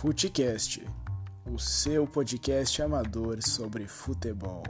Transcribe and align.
Futecast, 0.00 0.86
o 1.52 1.58
seu 1.58 2.06
podcast 2.06 2.80
amador 2.80 3.42
sobre 3.42 3.88
futebol. 3.88 4.62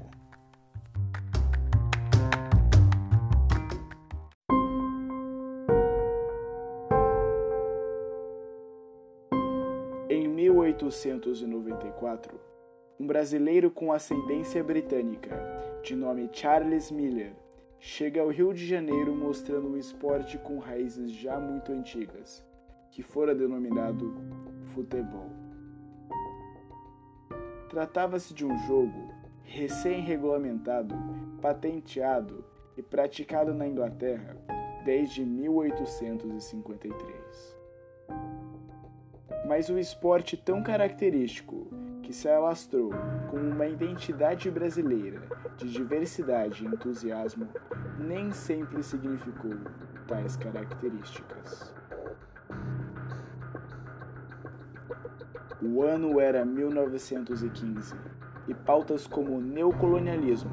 Em 10.08 10.26
1894, 10.26 12.40
um 12.98 13.06
brasileiro 13.06 13.70
com 13.70 13.92
ascendência 13.92 14.64
britânica, 14.64 15.36
de 15.82 15.94
nome 15.94 16.30
Charles 16.32 16.90
Miller, 16.90 17.36
chega 17.78 18.22
ao 18.22 18.30
Rio 18.30 18.54
de 18.54 18.66
Janeiro 18.66 19.14
mostrando 19.14 19.68
um 19.68 19.76
esporte 19.76 20.38
com 20.38 20.58
raízes 20.58 21.12
já 21.12 21.38
muito 21.38 21.70
antigas, 21.70 22.42
que 22.90 23.02
fora 23.02 23.34
denominado 23.34 24.47
futebol. 24.78 25.30
Tratava-se 27.68 28.32
de 28.32 28.46
um 28.46 28.56
jogo 28.66 29.12
recém-regulamentado, 29.42 30.94
patenteado 31.42 32.44
e 32.76 32.82
praticado 32.82 33.52
na 33.52 33.66
Inglaterra 33.66 34.36
desde 34.84 35.24
1853. 35.24 37.58
Mas 39.48 39.68
o 39.68 39.76
esporte 39.78 40.36
tão 40.36 40.62
característico 40.62 41.66
que 42.02 42.12
se 42.12 42.28
alastrou 42.28 42.90
como 43.30 43.50
uma 43.50 43.66
identidade 43.66 44.48
brasileira 44.50 45.22
de 45.56 45.72
diversidade 45.72 46.64
e 46.64 46.68
entusiasmo 46.68 47.48
nem 47.98 48.30
sempre 48.30 48.84
significou 48.84 49.56
tais 50.06 50.36
características. 50.36 51.77
O 55.60 55.82
ano 55.82 56.20
era 56.20 56.44
1915 56.44 57.92
e 58.46 58.54
pautas 58.54 59.08
como 59.08 59.40
neocolonialismo 59.40 60.52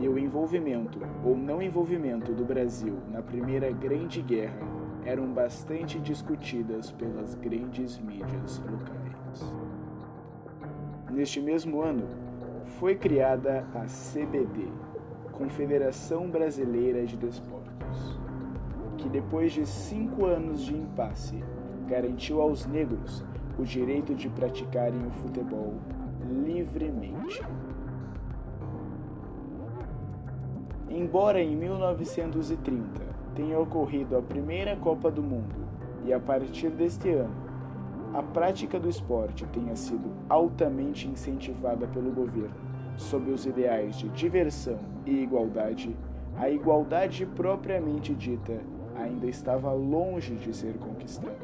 e 0.00 0.08
o 0.08 0.18
envolvimento 0.18 0.98
ou 1.22 1.36
não 1.36 1.60
envolvimento 1.60 2.32
do 2.32 2.46
Brasil 2.46 2.96
na 3.10 3.20
Primeira 3.20 3.70
Grande 3.70 4.22
Guerra 4.22 4.58
eram 5.04 5.30
bastante 5.30 6.00
discutidas 6.00 6.90
pelas 6.92 7.34
grandes 7.34 7.98
mídias 7.98 8.58
locais. 8.60 9.54
Neste 11.10 11.42
mesmo 11.42 11.82
ano, 11.82 12.08
foi 12.78 12.94
criada 12.94 13.66
a 13.74 13.84
CBD, 13.84 14.72
Confederação 15.30 16.30
Brasileira 16.30 17.04
de 17.04 17.18
Desportos, 17.18 18.18
que 18.96 19.10
depois 19.10 19.52
de 19.52 19.66
cinco 19.66 20.24
anos 20.24 20.62
de 20.62 20.74
impasse, 20.74 21.44
garantiu 21.86 22.40
aos 22.40 22.66
negros 22.66 23.22
o 23.58 23.64
direito 23.64 24.14
de 24.14 24.28
praticarem 24.28 25.06
o 25.06 25.10
futebol 25.10 25.74
livremente. 26.44 27.42
Embora 30.88 31.40
em 31.40 31.54
1930 31.56 33.02
tenha 33.34 33.58
ocorrido 33.58 34.16
a 34.16 34.22
primeira 34.22 34.76
Copa 34.76 35.10
do 35.10 35.22
Mundo 35.22 35.66
e 36.04 36.12
a 36.12 36.20
partir 36.20 36.70
deste 36.70 37.10
ano 37.10 37.48
a 38.14 38.22
prática 38.22 38.80
do 38.80 38.88
esporte 38.88 39.44
tenha 39.46 39.76
sido 39.76 40.10
altamente 40.30 41.06
incentivada 41.06 41.86
pelo 41.86 42.10
governo 42.10 42.68
sob 42.96 43.30
os 43.30 43.46
ideais 43.46 43.96
de 43.96 44.08
diversão 44.08 44.78
e 45.06 45.22
igualdade, 45.22 45.94
a 46.36 46.50
igualdade 46.50 47.24
propriamente 47.26 48.14
dita 48.14 48.60
ainda 48.96 49.26
estava 49.26 49.72
longe 49.72 50.34
de 50.34 50.54
ser 50.54 50.74
conquistada. 50.78 51.36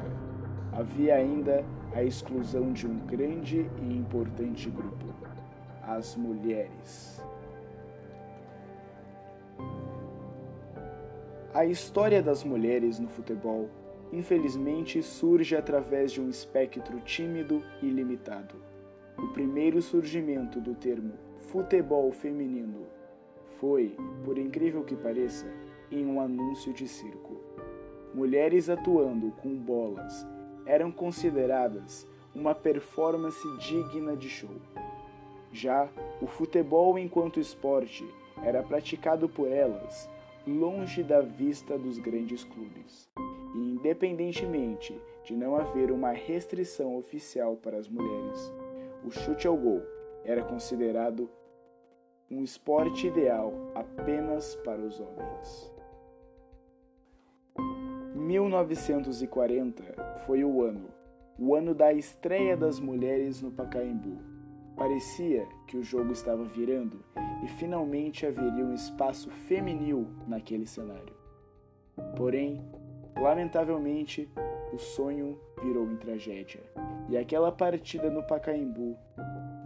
Havia 0.73 1.15
ainda 1.15 1.63
a 1.95 2.03
exclusão 2.03 2.73
de 2.73 2.85
um 2.85 2.97
grande 3.07 3.71
e 3.81 3.97
importante 3.97 4.69
grupo, 4.69 5.05
as 5.81 6.13
mulheres. 6.17 7.23
A 11.53 11.65
história 11.65 12.21
das 12.21 12.43
mulheres 12.43 12.99
no 12.99 13.07
futebol 13.07 13.69
infelizmente 14.11 15.01
surge 15.01 15.55
através 15.55 16.11
de 16.11 16.19
um 16.19 16.27
espectro 16.29 16.99
tímido 16.99 17.63
e 17.81 17.85
limitado. 17.89 18.55
O 19.17 19.29
primeiro 19.29 19.81
surgimento 19.81 20.59
do 20.59 20.75
termo 20.75 21.13
futebol 21.47 22.11
feminino 22.11 22.87
foi, 23.61 23.95
por 24.25 24.37
incrível 24.37 24.83
que 24.83 24.97
pareça, 24.97 25.47
em 25.89 26.05
um 26.05 26.19
anúncio 26.19 26.73
de 26.73 26.89
circo. 26.89 27.39
Mulheres 28.13 28.69
atuando 28.69 29.31
com 29.31 29.55
bolas 29.55 30.34
eram 30.65 30.91
consideradas 30.91 32.07
uma 32.33 32.53
performance 32.53 33.47
digna 33.59 34.15
de 34.15 34.29
show. 34.29 34.49
Já 35.51 35.89
o 36.21 36.27
futebol 36.27 36.99
enquanto 36.99 37.39
esporte 37.39 38.05
era 38.43 38.61
praticado 38.61 39.29
por 39.29 39.49
elas 39.49 40.09
longe 40.45 41.01
da 41.01 41.21
vista 41.21 41.77
dos 41.77 41.97
grandes 41.97 42.43
clubes 42.43 43.09
e 43.55 43.57
independentemente 43.57 44.99
de 45.23 45.33
não 45.33 45.55
haver 45.55 45.91
uma 45.91 46.11
restrição 46.11 46.95
oficial 46.97 47.55
para 47.55 47.77
as 47.77 47.87
mulheres, 47.87 48.53
o 49.03 49.09
chute 49.09 49.47
ao 49.47 49.57
gol 49.57 49.81
era 50.23 50.43
considerado 50.43 51.29
um 52.29 52.43
esporte 52.43 53.07
ideal 53.07 53.53
apenas 53.73 54.55
para 54.57 54.81
os 54.81 54.99
homens. 54.99 55.74
1940 58.25 59.83
foi 60.25 60.43
o 60.43 60.61
ano, 60.61 60.89
o 61.37 61.55
ano 61.55 61.73
da 61.73 61.93
estreia 61.93 62.57
das 62.57 62.79
mulheres 62.79 63.41
no 63.41 63.51
Pacaembu. 63.51 64.17
Parecia 64.75 65.47
que 65.67 65.77
o 65.77 65.83
jogo 65.83 66.11
estava 66.11 66.43
virando 66.43 67.03
e 67.43 67.47
finalmente 67.47 68.25
haveria 68.25 68.65
um 68.65 68.73
espaço 68.73 69.29
feminil 69.29 70.07
naquele 70.27 70.65
cenário. 70.65 71.13
Porém, 72.17 72.61
Lamentavelmente, 73.17 74.29
o 74.73 74.77
sonho 74.77 75.39
virou 75.63 75.89
em 75.89 75.95
tragédia, 75.95 76.61
e 77.07 77.17
aquela 77.17 77.49
partida 77.49 78.09
no 78.09 78.21
Pacaembu, 78.21 78.97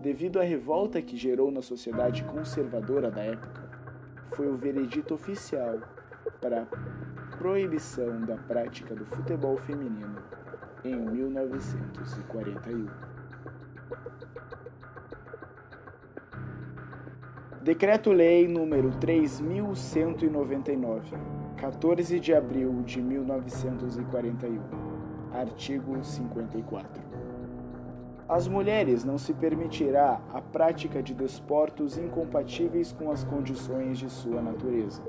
devido 0.01 0.39
à 0.39 0.43
revolta 0.43 1.01
que 1.01 1.17
gerou 1.17 1.49
na 1.49 1.61
sociedade 1.61 2.23
conservadora 2.25 3.09
da 3.09 3.23
época, 3.23 3.69
foi 4.35 4.47
o 4.47 4.55
veredito 4.55 5.15
oficial 5.15 5.79
para 6.39 6.67
proibição 7.39 8.21
da 8.25 8.35
prática 8.35 8.93
do 8.93 9.05
futebol 9.05 9.55
feminino 9.55 10.17
em 10.83 10.93
1941. 10.93 12.85
Decreto-Lei 17.61 18.45
número 18.45 18.91
3199 18.99 21.15
14 21.55 22.19
de 22.19 22.33
abril 22.33 22.83
de 22.83 23.01
1941. 23.01 24.59
Artigo 25.33 26.03
54. 26.03 27.01
As 28.27 28.49
mulheres 28.49 29.05
não 29.05 29.17
se 29.17 29.33
permitirá 29.33 30.19
a 30.33 30.41
prática 30.41 31.01
de 31.01 31.13
desportos 31.13 31.97
incompatíveis 31.97 32.91
com 32.91 33.09
as 33.09 33.23
condições 33.23 33.97
de 33.97 34.09
sua 34.09 34.41
natureza, 34.41 35.01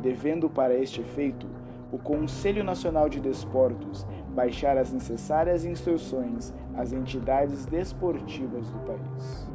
devendo 0.00 0.48
para 0.48 0.74
este 0.74 1.00
efeito 1.00 1.46
o 1.92 1.98
Conselho 1.98 2.62
Nacional 2.62 3.08
de 3.08 3.20
Desportos 3.20 4.06
baixar 4.34 4.76
as 4.78 4.92
necessárias 4.92 5.64
instruções 5.64 6.54
às 6.76 6.92
entidades 6.92 7.66
desportivas 7.66 8.70
do 8.70 8.78
país. 8.80 9.50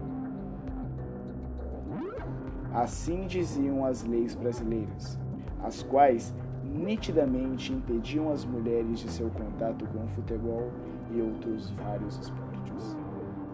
Assim 2.74 3.26
diziam 3.26 3.86
as 3.86 4.04
leis 4.04 4.36
brasileiras 4.36 5.18
as 5.66 5.82
quais 5.82 6.34
nitidamente 6.64 7.74
impediam 7.74 8.32
as 8.32 8.46
mulheres 8.46 9.00
de 9.00 9.10
seu 9.10 9.30
contato 9.30 9.86
com 9.88 10.04
o 10.04 10.08
futebol 10.10 10.72
e 11.12 11.22
outros 11.22 11.72
vários 11.72 12.20
esportes. 12.20 12.98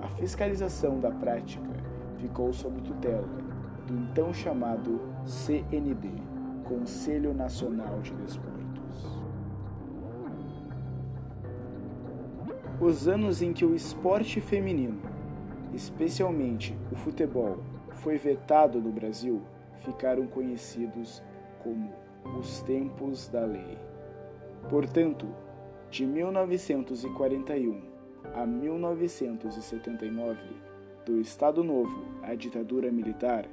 A 0.01 0.07
fiscalização 0.09 0.99
da 0.99 1.11
prática 1.11 1.69
ficou 2.17 2.51
sob 2.51 2.81
tutela 2.81 3.27
do 3.87 3.93
então 3.93 4.33
chamado 4.33 4.99
CND, 5.25 6.09
Conselho 6.71 7.33
Nacional 7.33 7.99
de 7.99 8.13
Desportos. 8.13 9.19
Os 12.79 13.09
anos 13.09 13.41
em 13.41 13.51
que 13.51 13.65
o 13.65 13.75
esporte 13.75 14.39
feminino, 14.39 15.01
especialmente 15.73 16.73
o 16.89 16.95
futebol, 16.95 17.57
foi 17.95 18.17
vetado 18.17 18.79
no 18.79 18.89
Brasil 18.89 19.41
ficaram 19.81 20.25
conhecidos 20.27 21.21
como 21.61 21.91
os 22.39 22.61
tempos 22.61 23.27
da 23.27 23.43
lei. 23.43 23.77
Portanto, 24.69 25.27
de 25.89 26.05
1941 26.05 27.81
a 28.33 28.45
1979, 28.45 30.39
do 31.05 31.19
Estado 31.19 31.65
Novo 31.65 32.05
à 32.23 32.33
ditadura 32.33 32.89
militar, 32.89 33.45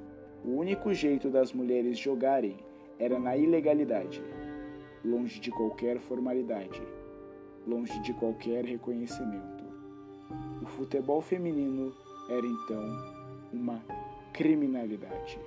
o 0.44 0.50
único 0.50 0.94
jeito 0.94 1.28
das 1.28 1.52
mulheres 1.52 1.98
jogarem 1.98 2.68
era 2.98 3.18
na 3.18 3.36
ilegalidade, 3.36 4.22
longe 5.04 5.40
de 5.40 5.50
qualquer 5.50 5.98
formalidade, 5.98 6.82
longe 7.66 7.98
de 8.00 8.12
qualquer 8.14 8.64
reconhecimento. 8.64 9.64
O 10.62 10.66
futebol 10.66 11.20
feminino 11.20 11.94
era 12.28 12.46
então 12.46 12.84
uma 13.52 13.82
criminalidade. 14.32 15.38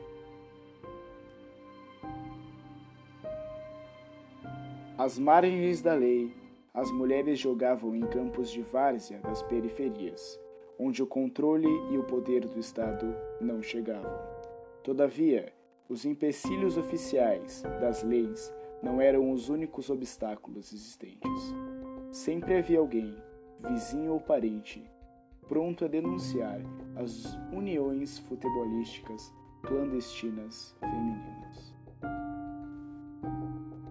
Às 4.97 5.17
margens 5.17 5.81
da 5.81 5.93
lei, 5.93 6.31
as 6.73 6.91
mulheres 6.91 7.39
jogavam 7.39 7.95
em 7.95 8.01
campos 8.01 8.49
de 8.49 8.61
várzea 8.61 9.19
das 9.19 9.41
periferias, 9.43 10.39
onde 10.79 11.03
o 11.03 11.07
controle 11.07 11.67
e 11.91 11.97
o 11.97 12.03
poder 12.03 12.47
do 12.47 12.59
Estado 12.59 13.13
não 13.39 13.61
chegavam. 13.61 14.19
Todavia, 14.83 15.51
os 15.91 16.05
empecilhos 16.05 16.77
oficiais 16.77 17.63
das 17.81 18.01
leis 18.01 18.53
não 18.81 19.01
eram 19.01 19.29
os 19.29 19.49
únicos 19.49 19.89
obstáculos 19.89 20.71
existentes. 20.71 21.53
Sempre 22.09 22.57
havia 22.57 22.79
alguém, 22.79 23.13
vizinho 23.69 24.13
ou 24.13 24.21
parente, 24.21 24.89
pronto 25.49 25.83
a 25.83 25.89
denunciar 25.89 26.61
as 26.95 27.37
uniões 27.51 28.19
futebolísticas 28.19 29.33
clandestinas 29.63 30.73
femininas. 30.79 31.75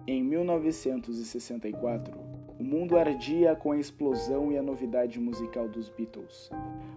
Em 0.06 0.24
1964, 0.24 2.18
o 2.58 2.64
mundo 2.64 2.96
ardia 2.96 3.54
com 3.54 3.72
a 3.72 3.78
explosão 3.78 4.50
e 4.50 4.56
a 4.56 4.62
novidade 4.62 5.20
musical 5.20 5.68
dos 5.68 5.90
Beatles. 5.90 6.48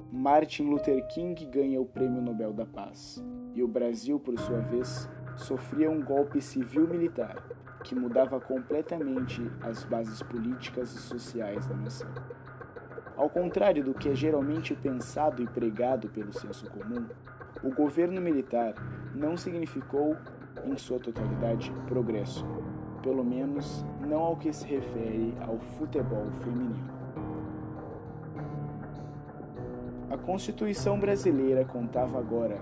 Martin 0.10 0.64
Luther 0.64 1.06
King 1.10 1.46
ganha 1.48 1.82
o 1.82 1.86
Prêmio 1.86 2.22
Nobel 2.22 2.54
da 2.54 2.66
Paz, 2.66 3.22
e 3.54 3.64
o 3.64 3.68
Brasil, 3.68 4.20
por 4.20 4.38
sua 4.40 4.60
vez, 4.60 5.10
sofria 5.36 5.90
um 5.90 6.02
golpe 6.02 6.42
civil-militar 6.42 7.44
que 7.84 7.96
mudava 7.96 8.40
completamente 8.40 9.42
as 9.62 9.84
bases 9.84 10.22
políticas 10.24 10.94
e 10.94 11.00
sociais 11.00 11.68
da 11.68 11.76
nação. 11.76 12.10
Ao 13.16 13.30
contrário 13.30 13.84
do 13.84 13.94
que 13.94 14.10
é 14.10 14.16
geralmente 14.16 14.74
pensado 14.74 15.44
e 15.44 15.48
pregado 15.48 16.10
pelo 16.10 16.34
senso 16.34 16.70
comum, 16.70 17.06
o 17.64 17.70
governo 17.70 18.20
militar 18.20 18.74
não 19.14 19.38
significou, 19.38 20.18
em 20.66 20.78
sua 20.78 21.00
totalidade, 21.00 21.72
progresso, 21.88 22.46
pelo 23.02 23.24
menos 23.24 23.86
não 24.00 24.22
ao 24.22 24.38
que 24.38 24.52
se 24.54 24.66
refere 24.66 25.36
ao 25.42 25.60
futebol 25.60 26.32
feminino. 26.44 26.94
A 30.10 30.18
Constituição 30.18 31.00
brasileira 31.00 31.66
contava 31.66 32.20
agora, 32.20 32.60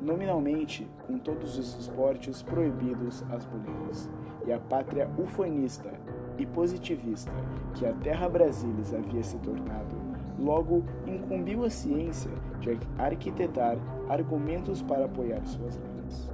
nominalmente, 0.00 0.86
com 1.06 1.18
todos 1.18 1.58
os 1.58 1.78
esportes 1.78 2.42
proibidos 2.42 3.24
às 3.30 3.46
mulheres, 3.46 4.10
e 4.46 4.52
a 4.52 4.58
pátria 4.58 5.08
ufanista 5.18 5.90
e 6.38 6.44
positivista 6.46 7.32
que 7.74 7.86
a 7.86 7.92
Terra 7.92 8.28
Brasilis 8.28 8.92
havia 8.92 9.22
se 9.22 9.38
tornado, 9.38 9.96
logo 10.38 10.84
incumbiu 11.06 11.64
a 11.64 11.70
ciência 11.70 12.30
de 12.60 12.78
arquitetar 12.98 13.78
argumentos 14.08 14.82
para 14.82 15.06
apoiar 15.06 15.44
suas 15.46 15.76
leis. 15.78 16.30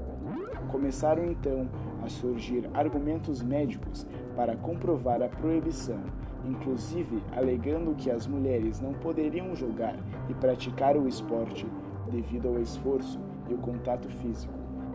Começaram 0.70 1.24
então 1.24 1.68
a 2.02 2.08
surgir 2.08 2.68
argumentos 2.74 3.42
médicos 3.42 4.06
para 4.36 4.56
comprovar 4.56 5.22
a 5.22 5.28
proibição, 5.28 6.00
inclusive 6.44 7.22
alegando 7.36 7.94
que 7.94 8.10
as 8.10 8.26
mulheres 8.26 8.80
não 8.80 8.94
poderiam 8.94 9.54
jogar 9.54 9.96
e 10.28 10.34
praticar 10.34 10.96
o 10.96 11.08
esporte 11.08 11.66
devido 12.10 12.48
ao 12.48 12.60
esforço 12.60 13.18
e 13.50 13.54
o 13.54 13.58
contato 13.58 14.08
físico, 14.08 14.54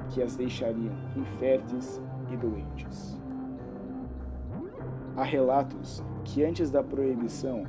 que 0.09 0.21
as 0.21 0.35
deixariam 0.35 0.93
inférteis 1.15 2.01
e 2.31 2.37
doentes. 2.37 3.19
Há 5.15 5.23
relatos 5.23 6.03
que 6.23 6.43
antes 6.43 6.71
da 6.71 6.83
proibição, 6.83 7.63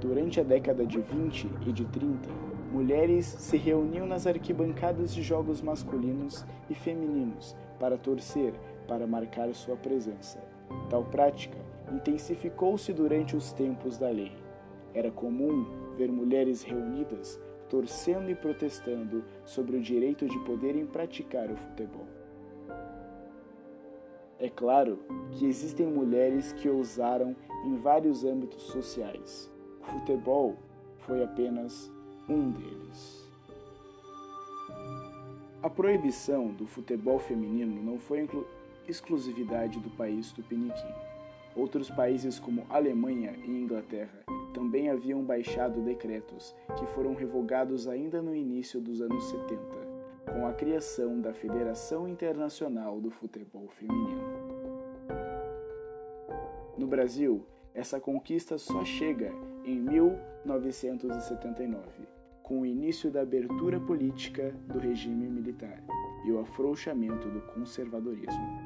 durante 0.00 0.40
a 0.40 0.44
década 0.44 0.86
de 0.86 1.00
20 1.00 1.50
e 1.66 1.72
de 1.72 1.84
30, 1.86 2.28
mulheres 2.72 3.26
se 3.26 3.56
reuniam 3.56 4.06
nas 4.06 4.26
arquibancadas 4.26 5.14
de 5.14 5.22
jogos 5.22 5.62
masculinos 5.62 6.44
e 6.68 6.74
femininos 6.74 7.56
para 7.78 7.96
torcer, 7.96 8.52
para 8.88 9.06
marcar 9.06 9.52
sua 9.54 9.76
presença. 9.76 10.38
Tal 10.90 11.04
prática 11.04 11.58
intensificou-se 11.92 12.92
durante 12.92 13.36
os 13.36 13.52
tempos 13.52 13.96
da 13.96 14.08
lei. 14.08 14.32
Era 14.92 15.10
comum 15.10 15.64
ver 15.96 16.10
mulheres 16.10 16.62
reunidas 16.62 17.40
torcendo 17.68 18.30
e 18.30 18.34
protestando 18.34 19.24
sobre 19.44 19.76
o 19.76 19.80
direito 19.80 20.26
de 20.26 20.38
poderem 20.40 20.86
praticar 20.86 21.50
o 21.50 21.56
futebol. 21.56 22.06
É 24.38 24.50
claro 24.50 24.98
que 25.32 25.46
existem 25.46 25.86
mulheres 25.86 26.52
que 26.52 26.68
ousaram 26.68 27.34
em 27.64 27.76
vários 27.76 28.22
âmbitos 28.22 28.64
sociais. 28.64 29.50
O 29.80 29.84
futebol 29.84 30.56
foi 30.98 31.22
apenas 31.24 31.90
um 32.28 32.50
deles. 32.50 33.26
A 35.62 35.70
proibição 35.70 36.48
do 36.48 36.66
futebol 36.66 37.18
feminino 37.18 37.82
não 37.82 37.98
foi 37.98 38.28
exclusividade 38.86 39.80
do 39.80 39.90
país 39.90 40.32
tupiniquim. 40.32 40.94
Outros 41.56 41.90
países 41.90 42.38
como 42.38 42.66
Alemanha 42.68 43.34
e 43.44 43.50
Inglaterra 43.50 44.24
também 44.52 44.90
haviam 44.90 45.22
baixado 45.22 45.80
decretos 45.80 46.54
que 46.78 46.84
foram 46.86 47.14
revogados 47.14 47.88
ainda 47.88 48.20
no 48.20 48.34
início 48.34 48.78
dos 48.78 49.00
anos 49.00 49.24
70, 49.24 49.62
com 50.32 50.46
a 50.46 50.52
criação 50.52 51.18
da 51.18 51.32
Federação 51.32 52.06
Internacional 52.06 53.00
do 53.00 53.10
Futebol 53.10 53.68
Feminino. 53.68 54.22
No 56.76 56.86
Brasil, 56.86 57.42
essa 57.72 57.98
conquista 57.98 58.58
só 58.58 58.84
chega 58.84 59.32
em 59.64 59.78
1979, 59.78 61.80
com 62.42 62.60
o 62.60 62.66
início 62.66 63.10
da 63.10 63.22
abertura 63.22 63.80
política 63.80 64.54
do 64.66 64.78
regime 64.78 65.26
militar 65.26 65.82
e 66.26 66.32
o 66.32 66.38
afrouxamento 66.38 67.30
do 67.30 67.40
conservadorismo. 67.40 68.65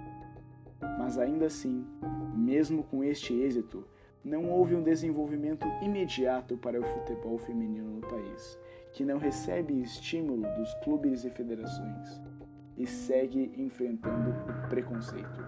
Mas 0.98 1.18
ainda 1.18 1.46
assim, 1.46 1.86
mesmo 2.34 2.82
com 2.84 3.04
este 3.04 3.34
êxito, 3.34 3.86
não 4.24 4.50
houve 4.50 4.74
um 4.74 4.82
desenvolvimento 4.82 5.66
imediato 5.82 6.56
para 6.56 6.80
o 6.80 6.84
futebol 6.84 7.36
feminino 7.38 7.90
no 7.90 8.00
país, 8.00 8.58
que 8.92 9.04
não 9.04 9.18
recebe 9.18 9.80
estímulo 9.80 10.42
dos 10.56 10.72
clubes 10.84 11.24
e 11.24 11.30
federações 11.30 12.20
e 12.76 12.86
segue 12.86 13.52
enfrentando 13.56 14.30
o 14.30 14.68
preconceito. 14.68 15.44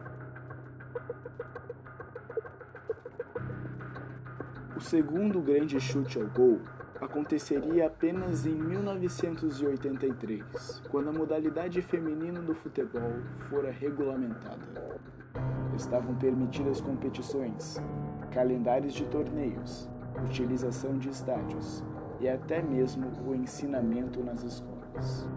O 4.77 4.81
segundo 4.81 5.41
grande 5.41 5.81
chute 5.81 6.19
ao 6.19 6.27
gol 6.29 6.61
aconteceria 7.01 7.87
apenas 7.87 8.45
em 8.47 8.55
1983, 8.55 10.83
quando 10.91 11.09
a 11.09 11.13
modalidade 11.13 11.81
feminina 11.83 12.41
do 12.41 12.55
futebol 12.55 13.13
fora 13.49 13.71
regulamentada. 13.71 15.12
Estavam 15.83 16.15
permitidas 16.15 16.81
competições, 16.81 17.83
calendários 18.31 18.95
de 18.95 19.05
torneios, 19.07 19.91
utilização 20.25 20.97
de 20.97 21.09
estádios 21.09 21.85
e 22.21 22.29
até 22.29 22.63
mesmo 22.63 23.11
o 23.27 23.35
ensinamento 23.35 24.23
nas 24.23 24.45
escolas. 24.45 25.29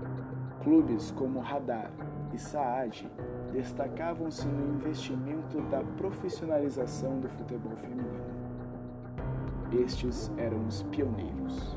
Clubes 0.63 1.09
como 1.09 1.39
Radar 1.39 1.89
e 2.31 2.37
Saad 2.37 3.11
destacavam-se 3.51 4.47
no 4.47 4.75
investimento 4.75 5.59
da 5.63 5.81
profissionalização 5.97 7.19
do 7.19 7.27
futebol 7.27 7.75
feminino. 7.77 8.23
Estes 9.73 10.31
eram 10.37 10.63
os 10.67 10.83
pioneiros. 10.83 11.75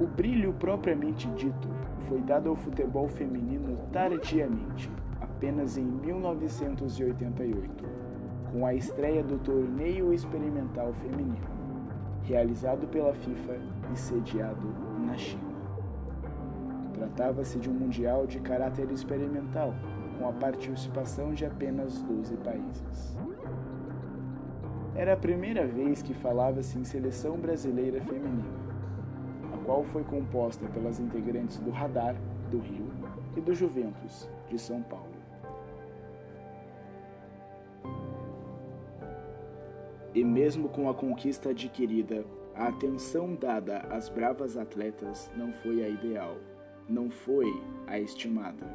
O 0.00 0.06
brilho 0.06 0.52
propriamente 0.52 1.28
dito 1.30 1.68
foi 2.08 2.20
dado 2.20 2.48
ao 2.48 2.54
futebol 2.54 3.08
feminino 3.08 3.76
tardiamente, 3.92 4.88
apenas 5.40 5.78
em 5.78 5.84
1988, 5.86 7.84
com 8.52 8.66
a 8.66 8.74
estreia 8.74 9.22
do 9.24 9.38
Torneio 9.38 10.12
Experimental 10.12 10.92
Feminino, 10.92 11.48
realizado 12.24 12.86
pela 12.88 13.14
FIFA 13.14 13.56
e 13.90 13.98
sediado 13.98 14.68
na 15.06 15.16
China. 15.16 15.48
Tratava-se 16.92 17.58
de 17.58 17.70
um 17.70 17.72
mundial 17.72 18.26
de 18.26 18.38
caráter 18.38 18.90
experimental, 18.90 19.72
com 20.18 20.28
a 20.28 20.32
participação 20.34 21.32
de 21.32 21.46
apenas 21.46 22.02
12 22.02 22.36
países. 22.36 23.16
Era 24.94 25.14
a 25.14 25.16
primeira 25.16 25.66
vez 25.66 26.02
que 26.02 26.12
falava-se 26.12 26.78
em 26.78 26.84
seleção 26.84 27.38
brasileira 27.38 28.02
feminina, 28.02 28.44
a 29.54 29.64
qual 29.64 29.84
foi 29.84 30.04
composta 30.04 30.66
pelas 30.66 31.00
integrantes 31.00 31.58
do 31.60 31.70
Radar, 31.70 32.14
do 32.50 32.58
Rio, 32.58 32.90
e 33.34 33.40
do 33.40 33.54
Juventus, 33.54 34.28
de 34.46 34.58
São 34.58 34.82
Paulo. 34.82 35.09
E 40.14 40.24
mesmo 40.24 40.68
com 40.68 40.88
a 40.88 40.94
conquista 40.94 41.50
adquirida, 41.50 42.24
a 42.54 42.68
atenção 42.68 43.34
dada 43.34 43.78
às 43.90 44.08
bravas 44.08 44.56
atletas 44.56 45.30
não 45.36 45.52
foi 45.52 45.84
a 45.84 45.88
ideal, 45.88 46.36
não 46.88 47.08
foi 47.08 47.46
a 47.86 47.98
estimada. 47.98 48.66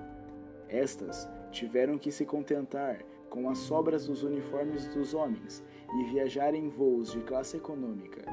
Estas 0.69 1.29
tiveram 1.51 1.97
que 1.97 2.11
se 2.11 2.25
contentar 2.25 2.99
com 3.29 3.49
as 3.49 3.57
sobras 3.59 4.07
dos 4.07 4.23
uniformes 4.23 4.87
dos 4.87 5.13
homens 5.13 5.63
e 5.99 6.03
viajar 6.05 6.53
em 6.53 6.69
voos 6.69 7.11
de 7.11 7.19
classe 7.19 7.57
econômica. 7.57 8.23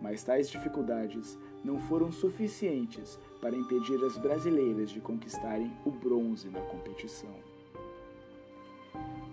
Mas 0.00 0.24
tais 0.24 0.50
dificuldades 0.50 1.38
não 1.62 1.78
foram 1.78 2.10
suficientes 2.10 3.20
para 3.40 3.56
impedir 3.56 4.04
as 4.04 4.18
brasileiras 4.18 4.90
de 4.90 5.00
conquistarem 5.00 5.70
o 5.84 5.92
bronze 5.92 6.48
na 6.48 6.60
competição. 6.60 7.34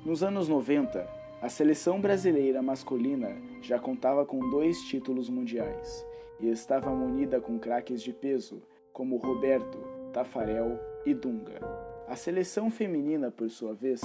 Nos 0.05 0.21
anos 0.23 0.47
90, 0.47 1.18
a 1.41 1.49
seleção 1.49 1.99
brasileira 2.01 2.61
masculina 2.61 3.35
já 3.61 3.79
contava 3.79 4.25
com 4.25 4.49
dois 4.49 4.81
títulos 4.83 5.29
mundiais 5.29 6.05
e 6.39 6.49
estava 6.49 6.93
munida 6.93 7.39
com 7.39 7.59
craques 7.59 8.01
de 8.01 8.13
peso 8.13 8.61
como 8.91 9.17
Roberto, 9.17 9.77
Tafarel 10.13 10.79
e 11.05 11.13
Dunga. 11.13 11.59
A 12.07 12.15
seleção 12.15 12.69
feminina, 12.69 13.29
por 13.31 13.49
sua 13.49 13.73
vez, 13.73 14.01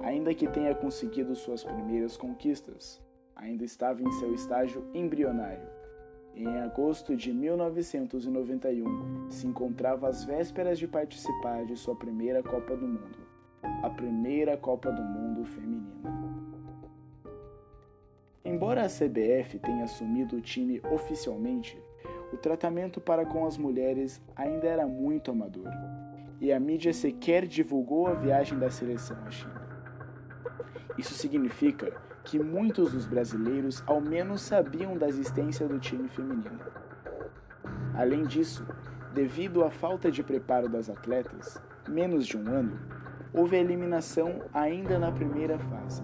ainda 0.00 0.34
que 0.34 0.46
tenha 0.46 0.74
conseguido 0.74 1.34
suas 1.34 1.64
primeiras 1.64 2.16
conquistas, 2.16 3.00
ainda 3.34 3.64
estava 3.64 4.02
em 4.02 4.12
seu 4.12 4.34
estágio 4.34 4.84
embrionário 4.94 5.82
em 6.34 6.60
agosto 6.60 7.14
de 7.14 7.32
1991, 7.32 9.30
se 9.30 9.46
encontrava 9.46 10.08
às 10.08 10.24
vésperas 10.24 10.78
de 10.78 10.88
participar 10.88 11.64
de 11.66 11.76
sua 11.76 11.94
primeira 11.94 12.42
Copa 12.42 12.74
do 12.74 12.86
Mundo, 12.86 13.18
a 13.82 13.90
primeira 13.90 14.56
Copa 14.56 14.90
do 14.90 15.02
Mundo 15.02 15.31
Embora 18.62 18.84
a 18.84 18.88
CBF 18.88 19.58
tenha 19.58 19.82
assumido 19.82 20.36
o 20.36 20.40
time 20.40 20.80
oficialmente, 20.92 21.76
o 22.32 22.36
tratamento 22.36 23.00
para 23.00 23.26
com 23.26 23.44
as 23.44 23.58
mulheres 23.58 24.22
ainda 24.36 24.68
era 24.68 24.86
muito 24.86 25.32
amador, 25.32 25.68
e 26.40 26.52
a 26.52 26.60
mídia 26.60 26.92
sequer 26.92 27.44
divulgou 27.44 28.06
a 28.06 28.14
viagem 28.14 28.56
da 28.56 28.70
seleção 28.70 29.16
à 29.26 29.30
China. 29.32 29.66
Isso 30.96 31.12
significa 31.12 31.92
que 32.22 32.38
muitos 32.38 32.92
dos 32.92 33.04
brasileiros 33.04 33.82
ao 33.84 34.00
menos 34.00 34.42
sabiam 34.42 34.96
da 34.96 35.08
existência 35.08 35.66
do 35.66 35.80
time 35.80 36.06
feminino. 36.06 36.60
Além 37.96 38.22
disso, 38.22 38.64
devido 39.12 39.64
à 39.64 39.72
falta 39.72 40.08
de 40.08 40.22
preparo 40.22 40.68
das 40.68 40.88
atletas, 40.88 41.60
menos 41.88 42.24
de 42.24 42.38
um 42.38 42.46
ano, 42.48 42.78
houve 43.34 43.56
a 43.56 43.60
eliminação 43.60 44.40
ainda 44.54 45.00
na 45.00 45.10
primeira 45.10 45.58
fase, 45.58 46.00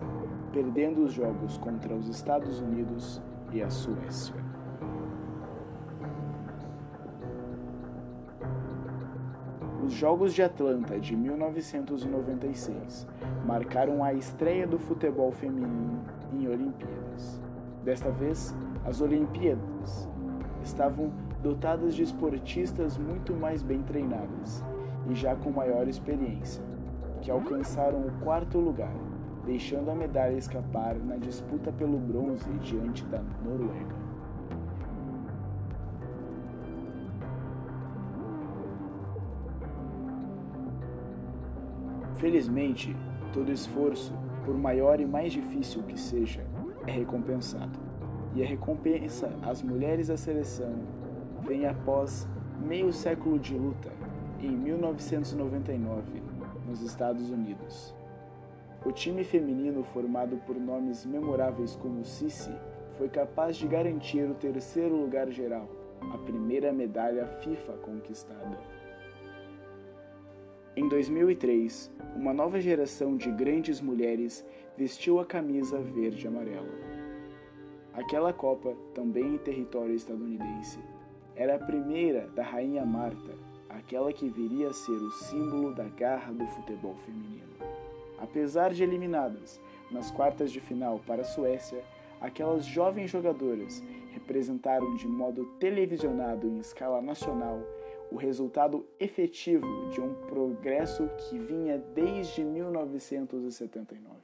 perdendo 0.52 1.05
os 1.05 1.12
jogos 1.12 1.57
contra 1.59 1.95
os 1.95 2.09
Estados 2.09 2.61
Unidos 2.61 3.21
e 3.52 3.62
a 3.62 3.71
Suécia. 3.71 4.35
Os 9.85 9.95
Jogos 9.95 10.35
de 10.35 10.43
Atlanta 10.43 11.00
de 11.00 11.17
1996 11.17 13.07
marcaram 13.47 14.05
a 14.05 14.12
estreia 14.12 14.67
do 14.67 14.78
futebol 14.78 15.33
feminino 15.33 16.02
em 16.33 16.47
Olimpíadas. 16.47 17.40
Desta 17.83 18.11
vez, 18.11 18.55
as 18.85 19.00
Olimpíadas 19.00 20.07
estavam 20.62 21.11
dotadas 21.43 21.95
de 21.95 22.02
esportistas 22.02 22.99
muito 22.99 23.33
mais 23.35 23.62
bem 23.62 23.83
treinadas 23.83 24.62
e 25.09 25.14
já 25.14 25.35
com 25.35 25.50
maior 25.50 25.88
experiência, 25.88 26.62
que 27.23 27.31
alcançaram 27.31 28.00
o 28.00 28.12
quarto 28.23 28.59
lugar, 28.59 28.93
deixando 29.49 29.90
a 29.90 29.95
medalha 29.95 30.37
escapar 30.37 30.95
na 30.95 31.17
disputa 31.17 31.73
pelo 31.73 31.97
bronze 31.97 32.47
diante 32.59 33.02
da 33.07 33.23
Noruega. 33.43 33.97
Felizmente, 42.17 42.95
todo 43.33 43.50
esforço, 43.50 44.12
por 44.45 44.55
maior 44.59 45.00
e 45.00 45.07
mais 45.07 45.33
difícil 45.33 45.83
que 45.85 45.99
seja, 45.99 46.45
é 46.87 46.90
recompensado. 46.90 47.78
E 48.35 48.43
a 48.43 48.47
recompensa 48.47 49.31
às 49.43 49.62
mulheres 49.62 50.09
da 50.09 50.19
seleção 50.19 50.75
vem 51.40 51.67
após 51.67 52.28
meio 52.61 52.93
século 52.93 53.38
de 53.38 53.57
luta, 53.57 53.90
em 54.40 54.50
1999, 54.50 56.23
nos 56.67 56.83
Estados 56.83 57.31
Unidos. 57.31 57.98
O 58.87 58.92
time 58.92 59.25
feminino, 59.25 59.82
formado 59.82 60.37
por 60.47 60.54
nomes 60.54 61.04
memoráveis 61.04 61.75
como 61.75 62.04
Cici, 62.04 62.54
foi 62.97 63.08
capaz 63.08 63.56
de 63.56 63.66
garantir 63.66 64.23
o 64.23 64.35
terceiro 64.35 64.94
lugar 64.94 65.28
geral, 65.30 65.68
a 66.12 66.18
primeira 66.18 66.73
medalha 66.73 67.26
FIFA 67.26 67.73
conquistada. 67.75 68.58
Em 70.76 70.88
2003, 70.88 71.90
uma 72.14 72.32
nova 72.32 72.61
geração 72.61 73.16
de 73.16 73.32
grandes 73.32 73.80
mulheres 73.80 74.47
vestiu 74.76 75.18
a 75.18 75.26
camisa 75.26 75.80
verde 75.80 76.25
e 76.25 76.28
amarela. 76.28 76.73
Aquela 77.92 78.32
Copa, 78.32 78.76
também 78.94 79.35
em 79.35 79.38
território 79.38 79.94
estadunidense, 79.94 80.78
era 81.35 81.56
a 81.56 81.58
primeira 81.58 82.28
da 82.28 82.44
Rainha 82.44 82.87
Marta, 82.87 83.35
aquela 83.68 84.12
que 84.12 84.28
viria 84.28 84.68
a 84.68 84.73
ser 84.73 84.92
o 84.92 85.11
símbolo 85.11 85.75
da 85.75 85.88
garra 85.88 86.32
do 86.32 86.47
futebol 86.47 86.94
feminino. 87.04 87.48
Apesar 88.18 88.72
de 88.72 88.82
eliminadas 88.82 89.60
nas 89.90 90.10
quartas 90.10 90.50
de 90.50 90.60
final 90.60 91.00
para 91.06 91.22
a 91.22 91.25
Suécia, 91.25 91.82
aquelas 92.20 92.64
jovens 92.66 93.10
jogadoras 93.10 93.82
representaram 94.12 94.96
de 94.96 95.06
modo 95.06 95.44
televisionado 95.58 96.48
em 96.48 96.58
escala 96.58 97.00
nacional 97.00 97.60
o 98.10 98.16
resultado 98.16 98.87
efetivo 98.98 99.66
de 99.90 100.00
um 100.00 100.14
progresso 100.26 101.08
que 101.18 101.38
vinha 101.38 101.78
desde 101.94 102.42
1979. 102.42 104.16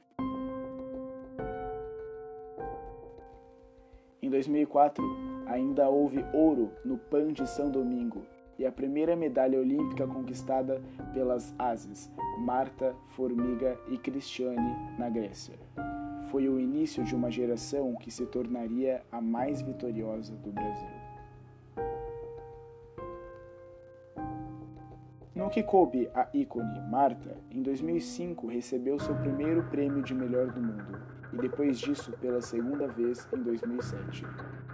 Em 4.21 4.29
2004, 4.29 5.03
ainda 5.45 5.87
houve 5.87 6.25
ouro 6.33 6.71
no 6.83 6.97
PAN 6.97 7.31
de 7.31 7.47
São 7.47 7.69
Domingo 7.69 8.25
e 8.57 8.65
a 8.65 8.71
primeira 8.71 9.15
medalha 9.15 9.59
olímpica 9.59 10.07
conquistada 10.07 10.81
pelas 11.13 11.53
Ases, 11.57 12.11
Marta, 12.39 12.95
Formiga 13.09 13.77
e 13.89 13.97
Cristiane, 13.97 14.75
na 14.97 15.09
Grécia. 15.09 15.55
Foi 16.31 16.49
o 16.49 16.59
início 16.59 17.03
de 17.03 17.15
uma 17.15 17.29
geração 17.29 17.95
que 17.95 18.11
se 18.11 18.25
tornaria 18.25 19.03
a 19.11 19.21
mais 19.21 19.61
vitoriosa 19.61 20.35
do 20.35 20.51
Brasil. 20.51 21.05
No 25.35 25.49
que 25.49 25.61
coube 25.61 26.09
a 26.13 26.29
ícone 26.33 26.79
Marta, 26.89 27.37
em 27.51 27.61
2005 27.61 28.47
recebeu 28.47 28.97
seu 28.97 29.13
primeiro 29.15 29.63
prêmio 29.63 30.01
de 30.01 30.15
melhor 30.15 30.47
do 30.47 30.61
mundo, 30.61 30.97
e 31.33 31.37
depois 31.37 31.77
disso 31.77 32.13
pela 32.21 32.41
segunda 32.41 32.87
vez 32.87 33.27
em 33.33 33.43
2007, 33.43 34.25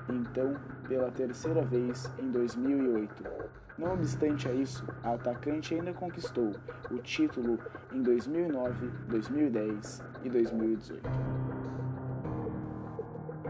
e 0.10 0.14
então 0.14 0.56
pela 0.88 1.10
terceira 1.10 1.64
vez 1.64 2.10
em 2.20 2.30
2008. 2.30 3.41
Não 3.78 3.94
obstante 3.94 4.48
a 4.48 4.54
isso, 4.54 4.86
a 5.04 5.14
atacante 5.14 5.74
ainda 5.74 5.94
conquistou 5.94 6.52
o 6.92 6.98
título 6.98 7.58
em 7.94 8.02
2009, 8.02 8.88
2010 9.08 10.04
e 10.24 10.30
2018. 10.30 11.10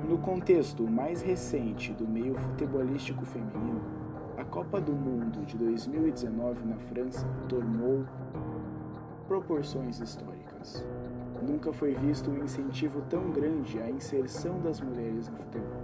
No 0.07 0.17
contexto 0.19 0.87
mais 0.87 1.21
recente 1.21 1.93
do 1.93 2.07
meio 2.07 2.35
futebolístico 2.35 3.25
feminino, 3.25 3.81
a 4.37 4.43
Copa 4.43 4.79
do 4.79 4.93
Mundo 4.93 5.45
de 5.45 5.57
2019 5.57 6.65
na 6.65 6.77
França 6.77 7.27
tomou 7.47 8.05
proporções 9.27 9.99
históricas. 9.99 10.85
Nunca 11.47 11.73
foi 11.73 11.95
visto 11.95 12.29
um 12.29 12.43
incentivo 12.43 13.01
tão 13.09 13.31
grande 13.31 13.79
à 13.79 13.89
inserção 13.89 14.59
das 14.61 14.79
mulheres 14.81 15.27
no 15.29 15.37
futebol. 15.37 15.80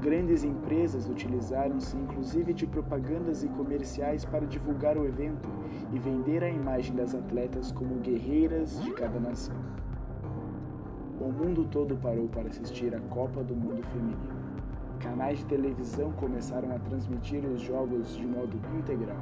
Grandes 0.00 0.44
empresas 0.44 1.06
utilizaram-se 1.10 1.94
inclusive 1.94 2.54
de 2.54 2.66
propagandas 2.66 3.44
e 3.44 3.48
comerciais 3.48 4.24
para 4.24 4.46
divulgar 4.46 4.96
o 4.96 5.04
evento 5.04 5.46
e 5.92 5.98
vender 5.98 6.42
a 6.42 6.48
imagem 6.48 6.96
das 6.96 7.14
atletas 7.14 7.70
como 7.70 7.96
guerreiras 7.96 8.82
de 8.82 8.92
cada 8.92 9.20
nação. 9.20 9.54
O 11.20 11.30
mundo 11.30 11.66
todo 11.70 11.98
parou 11.98 12.28
para 12.28 12.48
assistir 12.48 12.94
à 12.94 13.00
Copa 13.00 13.44
do 13.44 13.54
Mundo 13.54 13.82
Feminino. 13.88 14.40
Canais 15.00 15.40
de 15.40 15.44
televisão 15.44 16.12
começaram 16.12 16.74
a 16.74 16.78
transmitir 16.78 17.44
os 17.44 17.60
jogos 17.60 18.16
de 18.16 18.26
modo 18.26 18.58
integral, 18.78 19.20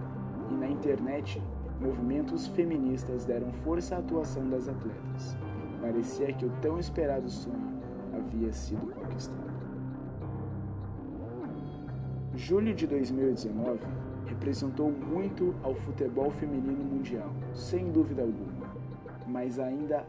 e 0.49 0.55
na 0.55 0.69
internet, 0.69 1.43
movimentos 1.81 2.47
feministas 2.47 3.25
deram 3.25 3.53
força 3.65 3.97
à 3.97 3.99
atuação 3.99 4.49
das 4.49 4.69
atletas. 4.69 5.37
Parecia 5.81 6.33
que 6.33 6.47
o 6.47 6.53
tão 6.63 6.79
esperado 6.79 7.29
sonho 7.29 7.81
havia 8.17 8.53
sido 8.53 8.87
conquistado. 8.95 9.48
Julho 12.39 12.73
de 12.73 12.87
2019 12.87 13.81
representou 14.27 14.91
muito 14.91 15.55
ao 15.63 15.75
futebol 15.75 16.31
feminino 16.31 16.85
mundial, 16.85 17.31
sem 17.53 17.91
dúvida 17.91 18.23
alguma, 18.23 18.75
mas 19.27 19.59
ainda 19.59 20.07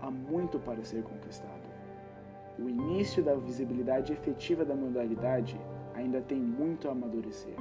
há 0.00 0.10
muito 0.10 0.58
para 0.58 0.82
ser 0.84 1.02
conquistado 1.02 1.74
o 2.58 2.68
início 2.68 3.22
da 3.22 3.34
visibilidade 3.34 4.12
efetiva 4.12 4.64
da 4.64 4.74
modalidade 4.74 5.60
ainda 5.94 6.20
tem 6.20 6.38
muito 6.38 6.88
a 6.88 6.92
amadurecer. 6.92 7.54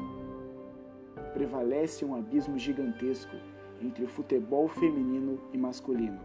Prevalece 1.33 2.05
um 2.05 2.15
abismo 2.15 2.57
gigantesco 2.57 3.35
entre 3.81 4.03
o 4.03 4.07
futebol 4.07 4.67
feminino 4.67 5.39
e 5.51 5.57
masculino. 5.57 6.19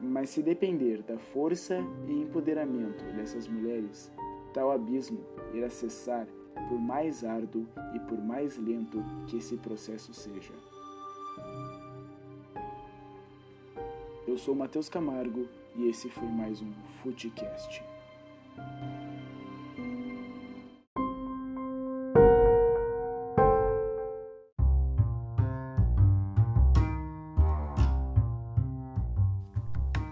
Mas 0.00 0.30
se 0.30 0.42
depender 0.42 1.02
da 1.02 1.16
força 1.18 1.78
e 2.06 2.12
empoderamento 2.12 3.04
dessas 3.16 3.48
mulheres, 3.48 4.12
tal 4.54 4.70
abismo 4.70 5.18
irá 5.52 5.68
cessar 5.68 6.26
por 6.68 6.78
mais 6.78 7.24
árduo 7.24 7.66
e 7.92 7.98
por 7.98 8.18
mais 8.22 8.56
lento 8.56 9.04
que 9.26 9.36
esse 9.36 9.56
processo 9.56 10.14
seja. 10.14 10.54
Eu 14.26 14.38
sou 14.38 14.54
Matheus 14.54 14.88
Camargo 14.88 15.46
e 15.76 15.88
esse 15.88 16.08
foi 16.08 16.28
mais 16.28 16.62
um 16.62 16.72
Footcast. 17.02 17.82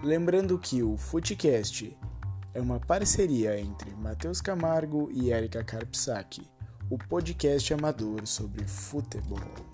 Lembrando 0.03 0.59
que 0.59 0.83
o 0.83 0.97
Footcast 0.97 1.97
é 2.53 2.61
uma 2.61 2.79
parceria 2.79 3.59
entre 3.59 3.91
Matheus 3.95 4.39
Camargo 4.39 5.09
e 5.11 5.31
Erika 5.31 5.63
Karpsaki, 5.63 6.47
o 6.89 6.97
podcast 6.97 7.73
amador 7.73 8.27
sobre 8.27 8.67
futebol. 8.67 9.72